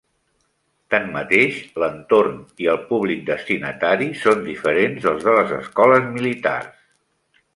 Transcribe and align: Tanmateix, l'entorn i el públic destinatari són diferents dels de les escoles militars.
Tanmateix, 0.93 1.59
l'entorn 1.83 2.39
i 2.65 2.69
el 2.73 2.79
públic 2.87 3.21
destinatari 3.29 4.09
són 4.23 4.41
diferents 4.47 5.05
dels 5.07 5.27
de 5.29 5.37
les 5.39 5.55
escoles 5.61 6.11
militars. 6.19 6.83